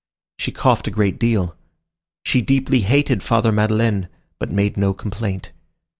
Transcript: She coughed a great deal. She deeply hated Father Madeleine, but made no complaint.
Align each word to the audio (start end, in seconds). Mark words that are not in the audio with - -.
She 0.39 0.51
coughed 0.51 0.87
a 0.87 0.89
great 0.89 1.19
deal. 1.19 1.55
She 2.25 2.41
deeply 2.41 2.79
hated 2.81 3.21
Father 3.21 3.51
Madeleine, 3.51 4.07
but 4.39 4.49
made 4.49 4.75
no 4.75 4.95
complaint. 4.95 5.51